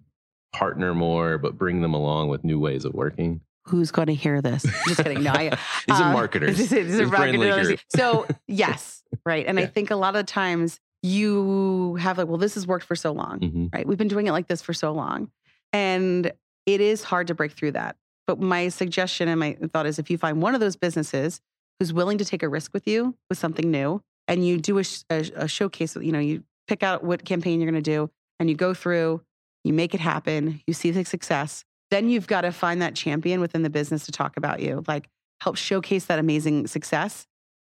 partner 0.52 0.94
more, 0.94 1.38
but 1.38 1.58
bring 1.58 1.82
them 1.82 1.94
along 1.94 2.30
with 2.30 2.44
new 2.44 2.60
ways 2.60 2.86
of 2.86 2.94
working? 2.94 3.42
Who's 3.66 3.92
going 3.92 4.08
to 4.08 4.14
hear 4.14 4.42
this? 4.42 4.66
Just 4.88 5.04
kidding. 5.04 5.24
No, 5.24 5.32
I, 5.32 5.50
These 5.88 6.00
are 6.00 6.10
uh, 6.10 6.14
marketers. 6.14 6.58
These 6.70 6.74
are 6.74 6.84
These 6.84 7.00
are 7.00 7.08
marketers. 7.08 7.80
So 7.96 8.28
yes, 8.48 9.04
right. 9.26 9.46
And 9.48 9.58
I 9.60 9.66
think 9.66 9.90
a 9.90 9.96
lot 9.96 10.16
of 10.16 10.26
times 10.26 10.80
you 11.04 11.96
have 11.96 12.18
like, 12.18 12.28
well, 12.28 12.38
this 12.38 12.56
has 12.56 12.66
worked 12.66 12.86
for 12.86 12.96
so 12.96 13.12
long, 13.12 13.40
Mhm. 13.40 13.74
right? 13.74 13.86
We've 13.86 13.98
been 13.98 14.08
doing 14.08 14.28
it 14.28 14.32
like 14.32 14.48
this 14.48 14.62
for 14.62 14.74
so 14.74 14.92
long, 14.92 15.30
and 15.72 16.32
it 16.66 16.82
is 16.82 17.04
hard 17.04 17.28
to 17.28 17.36
break 17.36 17.52
through 17.52 17.74
that. 17.74 17.98
But 18.26 18.40
my 18.40 18.70
suggestion 18.70 19.28
and 19.28 19.40
my 19.40 19.58
thought 19.74 19.86
is, 19.86 20.00
if 20.00 20.10
you 20.10 20.18
find 20.18 20.42
one 20.42 20.56
of 20.56 20.62
those 20.62 20.78
businesses 20.78 21.42
who's 21.80 21.92
willing 21.92 22.18
to 22.20 22.26
take 22.26 22.42
a 22.42 22.48
risk 22.50 22.74
with 22.74 22.88
you 22.88 23.16
with 23.30 23.38
something 23.38 23.70
new, 23.70 24.02
and 24.30 24.48
you 24.48 24.58
do 24.58 24.80
a, 24.80 24.84
a, 25.10 25.20
a 25.36 25.48
showcase, 25.50 25.98
you 25.98 26.14
know, 26.14 26.20
you 26.20 26.44
pick 26.68 26.82
out 26.82 27.04
what 27.04 27.26
campaign 27.26 27.60
you're 27.60 27.70
going 27.70 27.84
to 27.84 27.92
do, 27.92 28.10
and 28.40 28.50
you 28.50 28.56
go 28.56 28.74
through, 28.74 29.22
you 29.66 29.74
make 29.74 29.94
it 29.94 30.00
happen, 30.00 30.62
you 30.66 30.74
see 30.74 30.92
the 30.92 31.04
success, 31.04 31.66
then 31.92 32.10
you've 32.10 32.28
got 32.28 32.42
to 32.42 32.52
find 32.54 32.82
that 32.82 32.96
champion 32.96 33.42
within 33.42 33.62
the 33.64 33.70
business 33.70 34.06
to 34.06 34.12
talk 34.14 34.38
about 34.38 34.62
you, 34.62 34.84
like 34.88 35.10
help 35.42 35.58
showcase 35.58 36.06
that 36.06 36.20
amazing 36.20 36.68
success. 36.68 37.28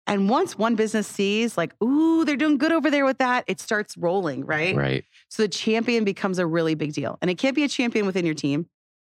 And 0.09 0.27
once 0.29 0.57
one 0.57 0.75
business 0.75 1.07
sees, 1.07 1.57
like, 1.57 1.73
ooh, 1.83 2.25
they're 2.25 2.35
doing 2.35 2.57
good 2.57 2.71
over 2.71 2.89
there 2.89 3.05
with 3.05 3.19
that, 3.19 3.45
it 3.47 3.59
starts 3.59 3.95
rolling, 3.95 4.45
right? 4.45 4.75
Right. 4.75 5.05
So 5.29 5.43
the 5.43 5.47
champion 5.49 6.03
becomes 6.03 6.39
a 6.39 6.45
really 6.47 6.73
big 6.75 6.93
deal. 6.93 7.17
And 7.21 7.29
it 7.29 7.35
can't 7.37 7.55
be 7.55 7.63
a 7.63 7.67
champion 7.69 8.05
within 8.05 8.25
your 8.25 8.35
team 8.35 8.67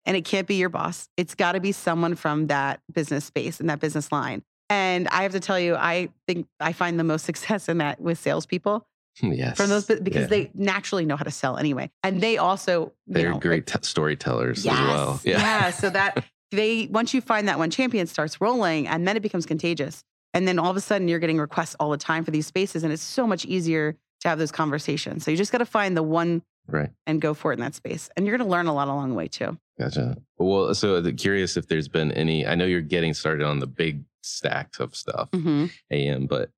and 0.05 0.17
it 0.17 0.25
can't 0.25 0.47
be 0.47 0.55
your 0.55 0.69
boss. 0.69 1.07
It's 1.15 1.35
got 1.35 1.51
to 1.53 1.59
be 1.59 1.71
someone 1.71 2.15
from 2.15 2.47
that 2.47 2.81
business 2.91 3.25
space 3.25 3.59
and 3.59 3.69
that 3.69 3.79
business 3.79 4.11
line. 4.11 4.43
And 4.69 5.07
I 5.09 5.23
have 5.23 5.31
to 5.33 5.39
tell 5.39 5.59
you, 5.59 5.75
I 5.75 6.09
think 6.27 6.47
I 6.59 6.73
find 6.73 6.99
the 6.99 7.03
most 7.03 7.25
success 7.31 7.69
in 7.69 7.77
that 7.77 8.01
with 8.01 8.17
salespeople 8.19 8.85
Yes. 9.21 9.55
from 9.57 9.69
those 9.69 9.85
because 9.85 10.23
Yeah. 10.23 10.27
they 10.27 10.51
naturally 10.53 11.05
know 11.05 11.15
how 11.15 11.23
to 11.23 11.31
sell 11.31 11.57
anyway. 11.57 11.89
And 12.03 12.21
they 12.21 12.37
also, 12.37 12.93
they're 13.05 13.31
know, 13.33 13.39
great 13.39 13.67
t- 13.67 13.77
storytellers 13.83 14.65
yes, 14.65 14.77
as 14.77 14.87
well. 14.87 15.19
Yeah. 15.25 15.39
yeah. 15.39 15.71
So 15.71 15.89
that 15.91 16.23
they 16.51 16.87
once 16.91 17.13
you 17.13 17.21
find 17.21 17.47
that 17.47 17.59
one 17.59 17.69
champion 17.69 18.07
starts 18.07 18.41
rolling 18.41 18.87
and 18.87 19.07
then 19.07 19.15
it 19.15 19.21
becomes 19.21 19.45
contagious. 19.45 20.03
And 20.38 20.48
then 20.48 20.60
all 20.60 20.70
of 20.70 20.77
a 20.77 20.82
sudden 20.82 21.08
you're 21.08 21.17
getting 21.17 21.39
requests 21.39 21.75
all 21.79 21.89
the 21.89 21.98
time 21.98 22.24
for 22.24 22.29
these 22.29 22.46
spaces 22.46 22.84
and 22.84 22.94
it's 22.94 23.01
so 23.01 23.25
much 23.25 23.44
easier 23.46 23.96
to 24.22 24.27
have 24.29 24.38
those 24.38 24.51
conversations. 24.51 25.25
So 25.25 25.32
you 25.32 25.38
just 25.38 25.51
got 25.51 25.58
to 25.58 25.65
find 25.65 25.98
the 25.98 26.03
one 26.03 26.44
Right. 26.67 26.91
and 27.08 27.20
go 27.20 27.34
for 27.34 27.51
it 27.51 27.56
in 27.56 27.62
that 27.62 27.74
space. 27.74 28.08
And 28.15 28.27
you're 28.27 28.38
going 28.38 28.48
to 28.48 28.51
learn 28.51 28.67
a 28.67 28.74
lot 28.74 28.88
along 28.88 29.10
the 29.10 29.15
way 29.15 29.27
too. 29.29 29.58
Gotcha. 29.79 30.17
Well, 30.38 30.75
so 30.75 31.01
curious 31.13 31.58
if 31.58 31.67
there's 31.67 31.88
been 31.88 32.12
any. 32.12 32.46
I 32.46 32.53
know 32.53 32.65
you're 32.65 32.82
getting 32.82 33.15
started 33.15 33.46
on 33.48 33.58
the 33.60 33.65
big 33.67 34.03
stacks 34.22 34.79
of 34.79 34.96
stuff, 34.96 35.32
Mhm. 35.32 35.72
AEM, 35.91 36.27
but 36.27 36.51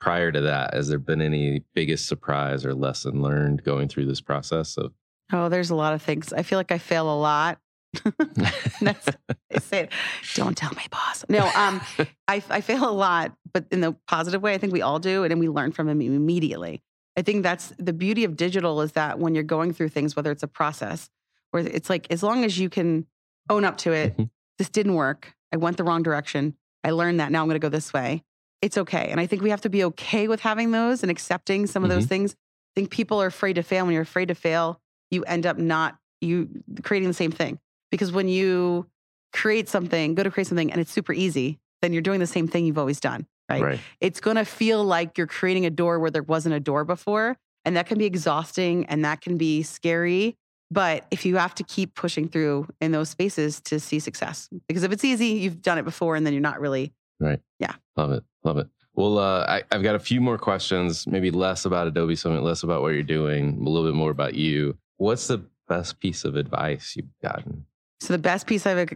prior 0.00 0.32
to 0.32 0.40
that, 0.42 0.72
has 0.72 0.88
there 0.88 0.98
been 0.98 1.20
any 1.20 1.62
biggest 1.74 2.06
surprise 2.06 2.64
or 2.64 2.74
lesson 2.74 3.20
learned 3.20 3.64
going 3.64 3.88
through 3.88 4.06
this 4.06 4.20
process 4.22 4.78
of? 4.78 4.92
Oh, 5.30 5.48
there's 5.50 5.70
a 5.70 5.74
lot 5.74 5.92
of 5.92 6.00
things. 6.00 6.32
I 6.32 6.42
feel 6.42 6.58
like 6.58 6.72
I 6.72 6.78
fail 6.78 7.12
a 7.12 7.18
lot. 7.18 7.58
That's 8.80 9.08
I 9.54 9.58
say 9.58 9.80
it. 9.80 9.90
Don't 10.34 10.56
tell 10.56 10.72
my 10.74 10.84
boss. 10.90 11.24
No, 11.28 11.50
um, 11.54 11.80
I, 12.28 12.42
I 12.50 12.60
fail 12.60 12.88
a 12.88 12.90
lot, 12.92 13.32
but 13.52 13.64
in 13.70 13.80
the 13.80 13.92
positive 14.08 14.42
way, 14.42 14.54
I 14.54 14.58
think 14.58 14.72
we 14.72 14.82
all 14.82 14.98
do, 14.98 15.24
and 15.24 15.30
then 15.30 15.38
we 15.38 15.48
learn 15.48 15.72
from 15.72 15.86
them 15.86 16.00
immediately. 16.00 16.82
I 17.16 17.22
think 17.22 17.42
that's 17.42 17.72
the 17.78 17.92
beauty 17.92 18.24
of 18.24 18.36
digital 18.36 18.80
is 18.82 18.92
that 18.92 19.18
when 19.18 19.34
you're 19.34 19.44
going 19.44 19.72
through 19.72 19.88
things, 19.88 20.14
whether 20.14 20.30
it's 20.30 20.42
a 20.42 20.48
process 20.48 21.08
or 21.52 21.60
it's 21.60 21.88
like 21.88 22.06
as 22.10 22.22
long 22.22 22.44
as 22.44 22.58
you 22.58 22.68
can 22.68 23.06
own 23.48 23.64
up 23.64 23.78
to 23.78 23.92
it, 23.92 24.16
Mhm. 24.16 24.28
this 24.58 24.68
didn't 24.68 24.94
work. 24.94 25.34
I 25.52 25.56
went 25.56 25.78
the 25.78 25.84
wrong 25.84 26.02
direction. 26.02 26.54
I 26.84 26.90
learned 26.90 27.20
that. 27.20 27.32
Now 27.32 27.40
I'm 27.40 27.48
going 27.48 27.54
to 27.58 27.64
go 27.64 27.70
this 27.70 27.92
way. 27.92 28.22
It's 28.60 28.76
okay. 28.76 29.08
And 29.10 29.18
I 29.18 29.26
think 29.26 29.40
we 29.42 29.50
have 29.50 29.62
to 29.62 29.70
be 29.70 29.84
okay 29.84 30.28
with 30.28 30.40
having 30.40 30.72
those 30.72 31.02
and 31.02 31.10
accepting 31.10 31.66
some 31.66 31.84
of 31.84 31.88
those 31.90 32.04
things. 32.06 32.32
I 32.32 32.80
think 32.80 32.90
people 32.90 33.22
are 33.22 33.26
afraid 33.26 33.54
to 33.54 33.62
fail. 33.62 33.84
When 33.86 33.94
you're 33.94 34.02
afraid 34.02 34.28
to 34.28 34.34
fail, 34.34 34.80
you 35.10 35.22
end 35.24 35.46
up 35.46 35.56
not 35.56 35.96
you 36.20 36.48
creating 36.82 37.08
the 37.08 37.14
same 37.14 37.30
thing. 37.32 37.58
Because 37.90 38.12
when 38.12 38.28
you 38.28 38.86
create 39.32 39.68
something, 39.68 40.14
go 40.14 40.22
to 40.22 40.30
create 40.30 40.46
something 40.46 40.70
and 40.70 40.80
it's 40.80 40.92
super 40.92 41.12
easy, 41.12 41.58
then 41.82 41.92
you're 41.92 42.02
doing 42.02 42.20
the 42.20 42.26
same 42.26 42.48
thing 42.48 42.66
you've 42.66 42.78
always 42.78 43.00
done. 43.00 43.26
Right. 43.48 43.62
Right. 43.62 43.80
It's 44.00 44.20
going 44.20 44.36
to 44.36 44.44
feel 44.44 44.84
like 44.84 45.16
you're 45.18 45.26
creating 45.26 45.66
a 45.66 45.70
door 45.70 46.00
where 46.00 46.10
there 46.10 46.22
wasn't 46.22 46.54
a 46.54 46.60
door 46.60 46.84
before. 46.84 47.36
And 47.64 47.76
that 47.76 47.86
can 47.86 47.98
be 47.98 48.06
exhausting 48.06 48.86
and 48.86 49.04
that 49.04 49.20
can 49.20 49.36
be 49.36 49.62
scary. 49.62 50.36
But 50.70 51.04
if 51.10 51.24
you 51.24 51.36
have 51.36 51.54
to 51.56 51.64
keep 51.64 51.94
pushing 51.94 52.28
through 52.28 52.68
in 52.80 52.92
those 52.92 53.08
spaces 53.10 53.60
to 53.62 53.78
see 53.78 54.00
success, 54.00 54.48
because 54.66 54.82
if 54.82 54.92
it's 54.92 55.04
easy, 55.04 55.26
you've 55.26 55.62
done 55.62 55.78
it 55.78 55.84
before 55.84 56.16
and 56.16 56.26
then 56.26 56.32
you're 56.32 56.42
not 56.42 56.60
really, 56.60 56.92
Right. 57.20 57.40
Yeah. 57.58 57.72
Love 57.96 58.12
it. 58.12 58.24
Love 58.44 58.58
it. 58.58 58.68
Well, 58.94 59.18
uh, 59.18 59.44
I, 59.46 59.62
I've 59.70 59.82
got 59.82 59.94
a 59.94 60.00
few 60.00 60.20
more 60.20 60.38
questions, 60.38 61.06
maybe 61.06 61.30
less 61.30 61.64
about 61.64 61.86
Adobe 61.86 62.16
Summit, 62.16 62.42
less 62.42 62.62
about 62.62 62.82
what 62.82 62.88
you're 62.88 63.02
doing, 63.02 63.58
a 63.60 63.68
little 63.68 63.88
bit 63.88 63.94
more 63.94 64.10
about 64.10 64.34
you. 64.34 64.76
What's 64.96 65.26
the 65.26 65.44
best 65.68 66.00
piece 66.00 66.24
of 66.24 66.36
advice 66.36 66.94
you've 66.96 67.06
gotten? 67.22 67.66
So 68.00 68.12
the 68.12 68.18
best 68.18 68.46
piece 68.46 68.66
of 68.66 68.88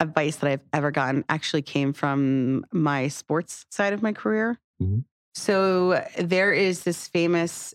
advice 0.00 0.36
that 0.36 0.50
I've 0.50 0.64
ever 0.72 0.90
gotten 0.90 1.24
actually 1.28 1.62
came 1.62 1.92
from 1.92 2.64
my 2.72 3.08
sports 3.08 3.66
side 3.70 3.92
of 3.92 4.02
my 4.02 4.12
career. 4.12 4.58
Mhm. 4.82 5.04
So 5.34 6.04
there 6.18 6.52
is 6.52 6.82
this 6.82 7.06
famous 7.08 7.74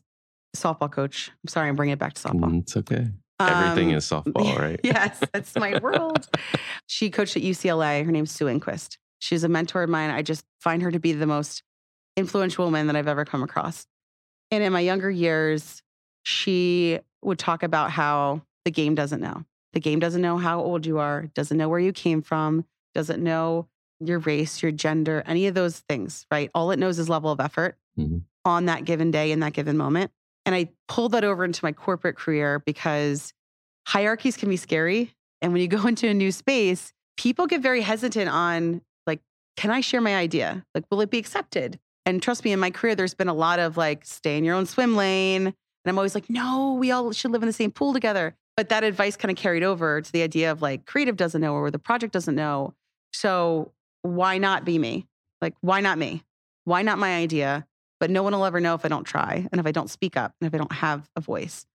softball 0.55 0.91
coach. 0.91 1.31
I'm 1.43 1.47
sorry, 1.47 1.69
I'm 1.69 1.75
bringing 1.75 1.93
it 1.93 1.99
back 1.99 2.13
to 2.13 2.21
softball. 2.21 2.49
Mm, 2.51 2.61
It's 2.61 2.77
okay. 2.77 3.07
Everything 3.39 3.89
Um, 3.91 3.95
is 3.97 4.05
softball, 4.05 4.57
right? 4.59 4.79
yes, 4.83 5.21
that's 5.33 5.55
my 5.55 5.79
world. 5.81 6.27
she 6.87 7.09
coached 7.09 7.35
at 7.37 7.43
UCLA. 7.43 8.05
Her 8.05 8.11
name's 8.11 8.31
Sue 8.31 8.45
Enquist. 8.45 8.97
She's 9.19 9.43
a 9.43 9.49
mentor 9.49 9.83
of 9.83 9.89
mine. 9.89 10.09
I 10.09 10.21
just 10.21 10.45
find 10.61 10.81
her 10.81 10.91
to 10.91 10.99
be 10.99 11.13
the 11.13 11.25
most 11.25 11.63
influential 12.17 12.65
woman 12.65 12.87
that 12.87 12.95
I've 12.95 13.07
ever 13.07 13.25
come 13.25 13.43
across. 13.43 13.85
And 14.51 14.63
in 14.63 14.71
my 14.71 14.79
younger 14.79 15.09
years, 15.11 15.81
she 16.23 16.99
would 17.21 17.39
talk 17.39 17.63
about 17.63 17.91
how 17.91 18.41
the 18.63 18.71
game 18.71 18.95
doesn't 18.95 19.19
know. 19.21 19.43
The 19.75 19.81
game 19.81 19.99
doesn't 19.99 20.21
know 20.21 20.37
how 20.37 20.61
old 20.61 20.85
you 20.85 20.99
are, 20.99 21.27
doesn't 21.35 21.57
know 21.57 21.67
where 21.69 21.79
you 21.81 21.91
came 21.91 22.21
from, 22.21 22.65
doesn't 22.95 23.21
know 23.21 23.67
your 23.99 24.19
race, 24.19 24.63
your 24.63 24.71
gender, 24.71 25.21
any 25.25 25.47
of 25.47 25.53
those 25.53 25.79
things, 25.89 26.25
right? 26.31 26.49
All 26.55 26.71
it 26.71 26.79
knows 26.79 26.97
is 26.97 27.09
level 27.09 27.29
of 27.29 27.39
effort 27.41 27.77
Mhm. 27.99 28.23
on 28.45 28.65
that 28.65 28.85
given 28.85 29.11
day 29.11 29.31
in 29.31 29.41
that 29.41 29.51
given 29.53 29.75
moment. 29.77 30.11
And 30.45 30.55
I 30.55 30.69
pulled 30.87 31.11
that 31.11 31.23
over 31.25 31.43
into 31.43 31.63
my 31.63 31.73
corporate 31.73 32.15
career 32.15 32.59
because 32.65 33.33
hierarchies 33.87 34.37
can 34.37 34.47
be 34.49 34.57
scary. 34.57 35.13
And 35.41 35.51
when 35.51 35.61
you 35.61 35.67
go 35.67 35.77
into 35.87 36.07
a 36.07 36.13
new 36.13 36.31
space, 36.31 36.93
people 37.17 37.45
get 37.47 37.61
very 37.61 37.81
hesitant 37.81 38.29
on 38.29 38.81
like, 39.05 39.19
can 39.57 39.71
I 39.71 39.81
share 39.81 40.01
my 40.01 40.15
idea? 40.15 40.65
Like, 40.73 40.85
will 40.89 41.01
it 41.01 41.09
be 41.09 41.17
accepted? 41.17 41.79
And 42.05 42.21
trust 42.21 42.45
me, 42.45 42.51
in 42.53 42.59
my 42.59 42.71
career, 42.71 42.95
there's 42.95 43.13
been 43.13 43.27
a 43.29 43.33
lot 43.33 43.59
of 43.59 43.75
like, 43.77 44.05
stay 44.05 44.37
in 44.37 44.43
your 44.45 44.55
own 44.55 44.67
swim 44.67 44.95
lane. 44.95 45.47
And 45.47 45.53
I'm 45.85 45.97
always 45.97 46.15
like, 46.15 46.29
no, 46.29 46.73
we 46.73 46.91
all 46.91 47.11
should 47.11 47.31
live 47.31 47.43
in 47.43 47.47
the 47.47 47.53
same 47.53 47.71
pool 47.71 47.93
together. 47.93 48.35
But 48.57 48.69
that 48.69 48.83
advice 48.83 49.17
kind 49.17 49.31
of 49.31 49.37
carried 49.37 49.63
over 49.63 50.01
to 50.01 50.11
the 50.11 50.21
idea 50.21 50.51
of 50.51 50.61
like, 50.61 50.85
creative 50.85 51.17
doesn't 51.17 51.41
know 51.41 51.53
or 51.53 51.71
the 51.71 51.79
project 51.79 52.13
doesn't 52.13 52.35
know. 52.35 52.73
So 53.13 53.71
why 54.01 54.37
not 54.37 54.63
be 54.63 54.79
me? 54.79 55.07
Like, 55.41 55.55
why 55.61 55.81
not 55.81 55.97
me? 55.97 56.23
Why 56.63 56.81
not 56.81 56.97
my 56.97 57.15
idea? 57.15 57.67
But 57.99 58.09
no 58.09 58.23
one 58.23 58.33
will 58.33 58.45
ever 58.45 58.59
know 58.59 58.73
if 58.75 58.85
I 58.85 58.87
don't 58.87 59.03
try 59.03 59.47
and 59.51 59.59
if 59.59 59.65
I 59.65 59.71
don't 59.71 59.89
speak 59.89 60.17
up 60.17 60.33
and 60.39 60.47
if 60.47 60.53
I 60.53 60.57
don't 60.57 60.71
have 60.71 61.09
a 61.15 61.21
voice. 61.21 61.65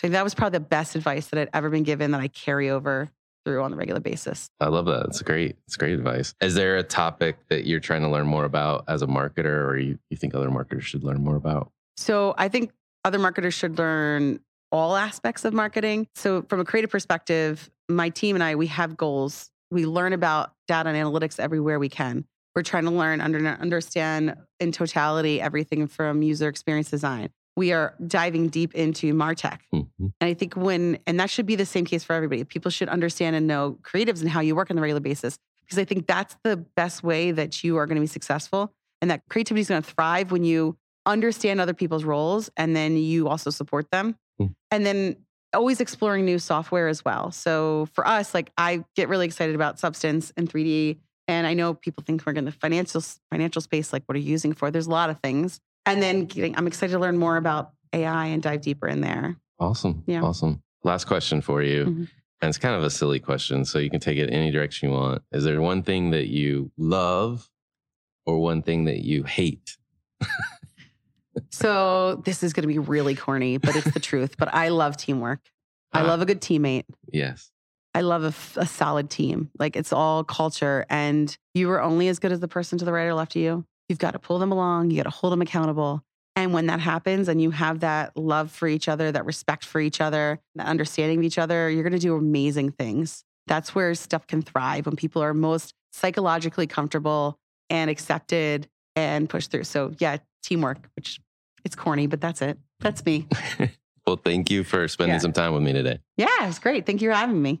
So 0.00 0.08
that 0.08 0.22
was 0.22 0.34
probably 0.34 0.58
the 0.58 0.64
best 0.64 0.94
advice 0.94 1.26
that 1.28 1.40
I'd 1.40 1.50
ever 1.52 1.70
been 1.70 1.82
given 1.82 2.12
that 2.12 2.20
I 2.20 2.28
carry 2.28 2.70
over 2.70 3.10
through 3.44 3.62
on 3.62 3.72
a 3.72 3.76
regular 3.76 4.00
basis. 4.00 4.48
I 4.60 4.68
love 4.68 4.86
that. 4.86 5.06
It's 5.06 5.22
great. 5.22 5.56
It's 5.66 5.76
great 5.76 5.94
advice. 5.94 6.34
Is 6.40 6.54
there 6.54 6.76
a 6.76 6.82
topic 6.82 7.36
that 7.48 7.66
you're 7.66 7.80
trying 7.80 8.02
to 8.02 8.08
learn 8.08 8.26
more 8.26 8.44
about 8.44 8.84
as 8.88 9.02
a 9.02 9.06
marketer 9.06 9.66
or 9.66 9.76
you, 9.76 9.98
you 10.10 10.16
think 10.16 10.34
other 10.34 10.50
marketers 10.50 10.84
should 10.84 11.02
learn 11.02 11.22
more 11.22 11.36
about? 11.36 11.70
So 11.96 12.34
I 12.36 12.48
think 12.48 12.72
other 13.04 13.18
marketers 13.18 13.54
should 13.54 13.78
learn 13.78 14.40
all 14.70 14.96
aspects 14.96 15.44
of 15.44 15.54
marketing. 15.54 16.06
So 16.14 16.42
from 16.42 16.60
a 16.60 16.64
creative 16.64 16.90
perspective, 16.90 17.70
my 17.88 18.10
team 18.10 18.36
and 18.36 18.42
I, 18.42 18.54
we 18.54 18.66
have 18.68 18.96
goals. 18.96 19.50
We 19.70 19.86
learn 19.86 20.12
about 20.12 20.52
data 20.66 20.88
and 20.88 20.96
analytics 20.96 21.38
everywhere 21.38 21.78
we 21.78 21.88
can. 21.88 22.24
We're 22.54 22.62
trying 22.62 22.84
to 22.84 22.90
learn, 22.90 23.20
under, 23.20 23.38
understand 23.46 24.34
in 24.60 24.72
totality 24.72 25.40
everything 25.40 25.86
from 25.86 26.22
user 26.22 26.48
experience 26.48 26.90
design. 26.90 27.30
We 27.56 27.72
are 27.72 27.94
diving 28.06 28.48
deep 28.48 28.74
into 28.74 29.14
MarTech. 29.14 29.58
Mhm. 29.74 29.86
And 29.98 30.12
I 30.20 30.34
think 30.34 30.54
when, 30.56 30.98
and 31.06 31.18
that 31.20 31.30
should 31.30 31.46
be 31.46 31.56
the 31.56 31.66
same 31.66 31.84
case 31.84 32.04
for 32.04 32.12
everybody. 32.12 32.44
People 32.44 32.70
should 32.70 32.88
understand 32.88 33.36
and 33.36 33.46
know 33.46 33.78
creatives 33.82 34.20
and 34.20 34.28
how 34.30 34.40
you 34.40 34.54
work 34.54 34.70
on 34.70 34.78
a 34.78 34.80
regular 34.80 35.00
basis, 35.00 35.38
because 35.62 35.78
I 35.78 35.84
think 35.84 36.06
that's 36.06 36.36
the 36.44 36.56
best 36.56 37.02
way 37.02 37.30
that 37.32 37.62
you 37.64 37.76
are 37.76 37.86
going 37.86 37.96
to 37.96 38.00
be 38.00 38.06
successful. 38.06 38.72
And 39.00 39.10
that 39.10 39.22
creativity 39.28 39.60
is 39.60 39.68
going 39.68 39.82
to 39.82 39.90
thrive 39.92 40.32
when 40.32 40.44
you 40.44 40.76
understand 41.06 41.60
other 41.60 41.74
people's 41.74 42.04
roles 42.04 42.50
and 42.56 42.74
then 42.76 42.96
you 42.96 43.28
also 43.28 43.50
support 43.50 43.90
them. 43.90 44.16
Mm. 44.40 44.54
And 44.70 44.86
then 44.86 45.16
always 45.54 45.80
exploring 45.80 46.24
new 46.24 46.38
software 46.38 46.88
as 46.88 47.04
well. 47.04 47.30
So 47.30 47.88
for 47.92 48.06
us, 48.06 48.34
like 48.34 48.52
I 48.58 48.84
get 48.94 49.08
really 49.08 49.26
excited 49.26 49.54
about 49.54 49.78
Substance 49.78 50.32
and 50.36 50.48
3D. 50.50 50.98
And 51.26 51.46
I 51.46 51.54
know 51.54 51.74
people 51.74 52.02
think 52.06 52.24
we're 52.24 52.32
in 52.34 52.44
the 52.44 52.52
financial 52.52 53.02
financial 53.30 53.60
space, 53.62 53.92
like 53.92 54.02
what 54.06 54.16
are 54.16 54.20
you 54.20 54.30
using 54.30 54.52
for? 54.52 54.70
There's 54.70 54.86
a 54.86 54.90
lot 54.90 55.10
of 55.10 55.20
things. 55.20 55.60
And 55.86 56.02
then 56.02 56.24
getting, 56.26 56.56
I'm 56.56 56.66
excited 56.66 56.92
to 56.92 56.98
learn 56.98 57.18
more 57.18 57.36
about 57.36 57.72
AI 57.92 58.26
and 58.26 58.42
dive 58.42 58.60
deeper 58.60 58.88
in 58.88 59.00
there. 59.00 59.36
Awesome. 59.58 60.04
Yeah. 60.06 60.22
Awesome. 60.22 60.62
Last 60.84 61.06
question 61.06 61.40
for 61.40 61.62
you. 61.62 61.84
Mhm. 61.84 62.08
And 62.40 62.48
it's 62.48 62.58
kind 62.58 62.76
of 62.76 62.84
a 62.84 62.90
silly 62.90 63.18
question, 63.18 63.64
so 63.64 63.80
you 63.80 63.90
can 63.90 63.98
take 63.98 64.16
it 64.16 64.30
any 64.30 64.52
direction 64.52 64.90
you 64.90 64.94
want. 64.94 65.22
Is 65.32 65.42
there 65.44 65.60
one 65.60 65.82
thing 65.82 66.10
that 66.10 66.28
you 66.28 66.70
love 66.76 67.50
or 68.26 68.38
one 68.38 68.62
thing 68.62 68.84
that 68.84 68.98
you 69.04 69.24
hate? 69.24 69.76
So 71.50 72.16
this 72.24 72.42
is 72.42 72.52
going 72.52 72.62
to 72.62 72.68
be 72.68 72.78
really 72.78 73.14
corny, 73.14 73.56
but 73.58 73.76
it's 73.76 73.90
the 73.92 74.00
truth. 74.00 74.36
But 74.38 74.54
I 74.54 74.68
love 74.68 74.96
teamwork. 74.96 75.40
I 75.92 76.00
Ah. 76.00 76.04
love 76.06 76.20
a 76.20 76.26
good 76.26 76.40
teammate. 76.40 76.84
Yes. 77.12 77.50
I 77.94 78.02
love 78.02 78.22
a, 78.22 78.60
a, 78.60 78.66
solid 78.66 79.10
team. 79.10 79.50
Like 79.58 79.74
it's 79.74 79.92
all 79.92 80.22
culture, 80.22 80.84
and 80.90 81.36
you 81.54 81.70
are 81.70 81.80
only 81.82 82.08
as 82.08 82.18
good 82.18 82.30
as 82.32 82.40
the 82.40 82.46
person 82.48 82.78
to 82.78 82.84
the 82.84 82.92
right 82.92 83.06
or 83.06 83.14
left 83.14 83.34
of 83.34 83.42
you. 83.42 83.64
You've 83.88 83.98
got 83.98 84.12
to 84.12 84.18
pull 84.18 84.38
them 84.38 84.52
along. 84.52 84.90
You 84.90 84.98
got 84.98 85.10
to 85.10 85.16
hold 85.16 85.32
them 85.32 85.40
accountable. 85.42 86.02
And 86.36 86.52
when 86.52 86.66
that 86.66 86.78
happens, 86.78 87.26
and 87.28 87.40
you 87.42 87.50
have 87.50 87.80
that 87.80 88.16
love 88.16 88.52
for 88.52 88.68
each 88.68 88.88
other, 88.88 89.10
that 89.10 89.24
respect 89.24 89.64
for 89.64 89.80
each 89.80 90.00
other, 90.00 90.38
that 90.54 90.66
understanding 90.68 91.18
of 91.18 91.24
each 91.24 91.38
other, 91.38 91.68
you're 91.70 91.82
going 91.82 91.92
to 91.94 91.98
do 91.98 92.14
amazing 92.14 92.70
things. 92.72 93.24
That's 93.48 93.74
where 93.74 93.94
stuff 93.94 94.26
can 94.26 94.42
thrive 94.42 94.86
when 94.86 94.94
people 94.94 95.22
are 95.22 95.34
most 95.34 95.74
psychologically 95.92 96.66
comfortable 96.68 97.38
and 97.70 97.90
accepted 97.90 98.68
and 98.94 99.28
pushed 99.28 99.50
through. 99.50 99.64
So 99.64 99.94
yeah, 99.98 100.18
teamwork, 100.44 100.88
which 100.94 101.18
it's 101.64 101.74
corny, 101.74 102.06
but 102.06 102.20
that's 102.20 102.42
it. 102.42 102.58
That's 102.80 103.04
me. 103.04 103.26
Well, 104.06 104.16
thank 104.16 104.50
you 104.50 104.64
for 104.64 104.88
spending 104.88 105.16
Yeah. 105.16 105.18
some 105.18 105.34
time 105.34 105.52
with 105.52 105.62
me 105.62 105.74
today. 105.74 105.98
Yeah, 106.16 106.48
it's 106.48 106.58
great. 106.58 106.86
Thank 106.86 107.02
you 107.02 107.10
for 107.10 107.14
having 107.14 107.42
me. 107.42 107.60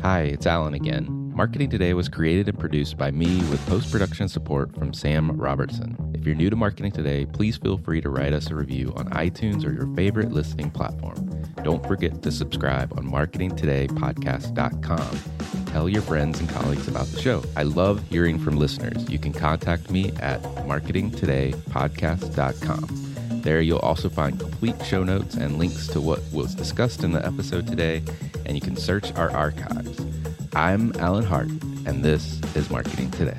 Hi, 0.00 0.20
it's 0.22 0.46
Alan 0.46 0.72
again. 0.72 1.06
Marketing 1.36 1.68
Today 1.68 1.92
was 1.92 2.08
created 2.08 2.48
and 2.48 2.58
produced 2.58 2.96
by 2.96 3.10
me 3.10 3.36
with 3.50 3.64
post 3.66 3.92
production 3.92 4.26
support 4.26 4.74
from 4.74 4.94
Sam 4.94 5.32
Robertson. 5.38 6.12
If 6.14 6.24
you're 6.24 6.34
new 6.34 6.48
to 6.48 6.56
Marketing 6.56 6.90
Today, 6.90 7.26
please 7.26 7.58
feel 7.58 7.76
free 7.76 8.00
to 8.00 8.08
write 8.08 8.32
us 8.32 8.50
a 8.50 8.54
review 8.54 8.94
on 8.96 9.10
iTunes 9.10 9.62
or 9.66 9.72
your 9.74 9.94
favorite 9.94 10.32
listening 10.32 10.70
platform. 10.70 11.39
Don't 11.62 11.86
forget 11.86 12.22
to 12.22 12.32
subscribe 12.32 12.92
on 12.98 13.10
marketingtodaypodcast.com. 13.10 15.66
Tell 15.66 15.88
your 15.88 16.02
friends 16.02 16.40
and 16.40 16.48
colleagues 16.48 16.88
about 16.88 17.06
the 17.06 17.20
show. 17.20 17.44
I 17.56 17.62
love 17.62 18.02
hearing 18.08 18.36
from 18.38 18.56
listeners. 18.56 19.08
You 19.08 19.18
can 19.18 19.32
contact 19.32 19.90
me 19.90 20.12
at 20.20 20.42
marketingtodaypodcast.com. 20.42 23.42
There, 23.42 23.60
you'll 23.60 23.78
also 23.78 24.08
find 24.08 24.38
complete 24.38 24.84
show 24.84 25.02
notes 25.04 25.34
and 25.34 25.58
links 25.58 25.86
to 25.88 26.00
what 26.00 26.22
was 26.32 26.54
discussed 26.54 27.04
in 27.04 27.12
the 27.12 27.24
episode 27.24 27.66
today, 27.66 28.02
and 28.44 28.56
you 28.56 28.60
can 28.60 28.76
search 28.76 29.14
our 29.14 29.30
archives. 29.30 29.98
I'm 30.54 30.92
Alan 30.96 31.24
Hart, 31.24 31.48
and 31.86 32.04
this 32.04 32.38
is 32.54 32.68
Marketing 32.70 33.10
Today. 33.12 33.38